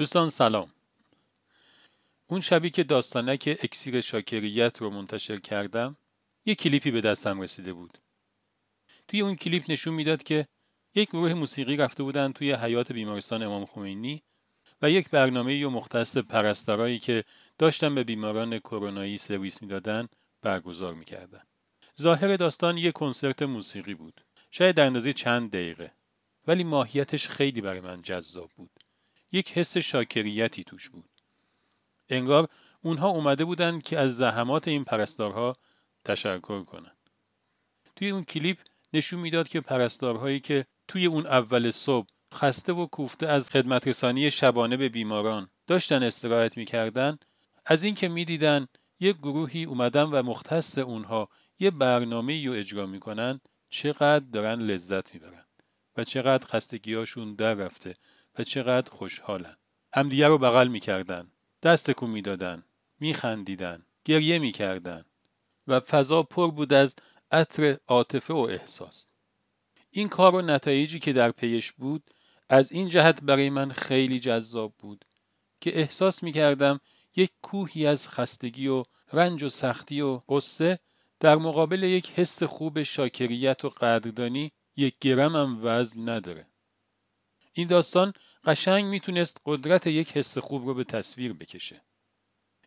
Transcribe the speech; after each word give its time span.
دوستان 0.00 0.30
سلام. 0.30 0.72
اون 2.26 2.40
شبی 2.40 2.70
که 2.70 2.84
داستانک 2.84 3.58
اکسیر 3.62 4.00
شاکریت 4.00 4.78
رو 4.78 4.90
منتشر 4.90 5.40
کردم 5.40 5.96
یه 6.44 6.54
کلیپی 6.54 6.90
به 6.90 7.00
دستم 7.00 7.40
رسیده 7.40 7.72
بود. 7.72 7.98
توی 9.08 9.20
اون 9.20 9.36
کلیپ 9.36 9.70
نشون 9.70 9.94
می‌داد 9.94 10.22
که 10.22 10.46
یک 10.94 11.08
گروه 11.08 11.34
موسیقی 11.34 11.76
رفته 11.76 12.02
بودن 12.02 12.32
توی 12.32 12.52
حیات 12.52 12.92
بیمارستان 12.92 13.42
امام 13.42 13.66
خمینی 13.66 14.22
و 14.82 14.90
یک 14.90 15.10
برنامه 15.10 15.66
و 15.66 15.70
مختص 15.70 16.18
پرستارایی 16.18 16.98
که 16.98 17.24
داشتن 17.58 17.94
به 17.94 18.04
بیماران 18.04 18.58
کرونایی 18.58 19.18
سرویس 19.18 19.62
می‌دادن 19.62 20.08
برگزار 20.42 20.94
می‌کردن. 20.94 21.42
ظاهر 22.00 22.36
داستان 22.36 22.78
یک 22.78 22.92
کنسرت 22.94 23.42
موسیقی 23.42 23.94
بود. 23.94 24.20
شاید 24.50 24.76
در 24.76 24.86
اندازه 24.86 25.12
چند 25.12 25.50
دقیقه. 25.50 25.92
ولی 26.46 26.64
ماهیتش 26.64 27.28
خیلی 27.28 27.60
برای 27.60 27.80
من 27.80 28.02
جذاب 28.02 28.50
بود. 28.56 28.79
یک 29.32 29.52
حس 29.52 29.76
شاکریتی 29.76 30.64
توش 30.64 30.88
بود. 30.88 31.10
انگار 32.08 32.48
اونها 32.82 33.08
اومده 33.08 33.44
بودن 33.44 33.78
که 33.78 33.98
از 33.98 34.16
زحمات 34.16 34.68
این 34.68 34.84
پرستارها 34.84 35.56
تشکر 36.04 36.62
کنن. 36.62 36.96
توی 37.96 38.10
اون 38.10 38.24
کلیپ 38.24 38.58
نشون 38.92 39.20
می‌داد 39.20 39.48
که 39.48 39.60
پرستارهایی 39.60 40.40
که 40.40 40.66
توی 40.88 41.06
اون 41.06 41.26
اول 41.26 41.70
صبح 41.70 42.08
خسته 42.34 42.72
و 42.72 42.86
کوفته 42.86 43.28
از 43.28 43.50
خدمت 43.50 43.88
رسانی 43.88 44.30
شبانه 44.30 44.76
به 44.76 44.88
بیماران 44.88 45.50
داشتن 45.66 46.02
استراحت 46.02 46.56
می‌کردن 46.56 47.18
از 47.66 47.84
اینکه 47.84 48.08
می‌دیدن 48.08 48.68
یک 49.00 49.16
گروهی 49.16 49.64
اومدن 49.64 50.02
و 50.02 50.22
مختص 50.22 50.78
اونها 50.78 51.28
یه 51.58 51.70
برنامه 51.70 52.46
رو 52.46 52.52
اجرا 52.52 52.86
می‌کنن 52.86 53.40
چقدر 53.68 54.24
دارن 54.32 54.60
لذت 54.60 55.14
می‌برن 55.14 55.44
چقدر 56.04 56.46
خستگیاشون 56.46 57.34
در 57.34 57.54
رفته 57.54 57.96
و 58.38 58.44
چقدر 58.44 58.90
خوشحالن. 58.90 59.56
همدیگه 59.94 60.28
رو 60.28 60.38
بغل 60.38 60.68
می‌کردن 60.68 61.32
دست 61.62 61.90
کو 61.90 62.06
می‌دادن 62.06 62.64
میخندیدن 63.00 63.86
گریه 64.04 64.38
می‌کردن 64.38 65.04
و 65.66 65.80
فضا 65.80 66.22
پر 66.22 66.50
بود 66.50 66.72
از 66.72 66.96
عطر 67.30 67.76
عاطفه 67.88 68.34
و 68.34 68.38
احساس. 68.50 69.10
این 69.90 70.08
کار 70.08 70.34
و 70.34 70.42
نتایجی 70.42 70.98
که 70.98 71.12
در 71.12 71.30
پیش 71.30 71.72
بود 71.72 72.10
از 72.48 72.72
این 72.72 72.88
جهت 72.88 73.22
برای 73.22 73.50
من 73.50 73.72
خیلی 73.72 74.20
جذاب 74.20 74.74
بود 74.78 75.04
که 75.60 75.78
احساس 75.78 76.22
می‌کردم 76.22 76.80
یک 77.16 77.30
کوهی 77.42 77.86
از 77.86 78.08
خستگی 78.08 78.68
و 78.68 78.82
رنج 79.12 79.42
و 79.42 79.48
سختی 79.48 80.00
و 80.00 80.20
قصه 80.28 80.78
در 81.20 81.36
مقابل 81.36 81.82
یک 81.82 82.10
حس 82.10 82.42
خوب 82.42 82.82
شاکریت 82.82 83.64
و 83.64 83.68
قدردانی 83.68 84.52
یک 84.80 84.94
گرم 85.00 85.36
هم 85.36 85.60
وزن 85.62 86.08
نداره 86.08 86.46
این 87.52 87.68
داستان 87.68 88.12
قشنگ 88.44 88.84
می‌تونست 88.84 89.40
قدرت 89.46 89.86
یک 89.86 90.16
حس 90.16 90.38
خوب 90.38 90.66
رو 90.66 90.74
به 90.74 90.84
تصویر 90.84 91.32
بکشه. 91.32 91.80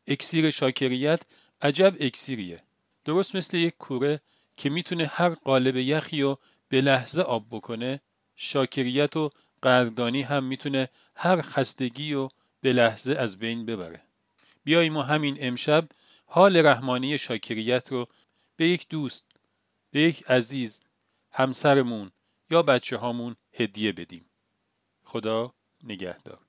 اکسیر 0.07 0.49
شاکریت 0.49 1.21
عجب 1.61 1.95
اکسیریه. 1.99 2.63
درست 3.05 3.35
مثل 3.35 3.57
یک 3.57 3.77
کوره 3.77 4.21
که 4.57 4.69
می‌تونه 4.69 5.05
هر 5.05 5.29
قالب 5.29 5.75
یخی 5.75 6.21
رو 6.21 6.39
به 6.69 6.81
لحظه 6.81 7.21
آب 7.21 7.45
بکنه 7.51 8.01
شاکریت 8.35 9.17
و 9.17 9.29
قدردانی 9.63 10.21
هم 10.21 10.43
می‌تونه 10.43 10.89
هر 11.15 11.41
خستگی 11.41 12.13
رو 12.13 12.29
به 12.61 12.73
لحظه 12.73 13.15
از 13.15 13.39
بین 13.39 13.65
ببره. 13.65 14.01
بیاییم 14.63 14.93
ما 14.93 15.03
همین 15.03 15.37
امشب 15.39 15.89
حال 16.25 16.65
رحمانی 16.65 17.17
شاکریت 17.17 17.91
رو 17.91 18.07
به 18.55 18.69
یک 18.69 18.87
دوست، 18.89 19.25
به 19.91 20.01
یک 20.01 20.23
عزیز، 20.23 20.83
همسرمون 21.33 22.11
یا 22.49 22.63
بچه 22.63 22.97
هامون 22.97 23.35
هدیه 23.53 23.91
بدیم. 23.91 24.29
خدا 25.03 25.53
نگهدار 25.83 26.42